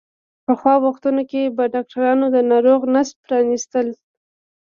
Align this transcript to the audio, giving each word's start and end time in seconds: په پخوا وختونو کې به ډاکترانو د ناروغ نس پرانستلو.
په 0.45 0.53
پخوا 0.55 0.75
وختونو 0.85 1.21
کې 1.31 1.53
به 1.55 1.63
ډاکترانو 1.73 2.25
د 2.35 2.37
ناروغ 2.51 2.81
نس 2.93 3.09
پرانستلو. 3.23 3.95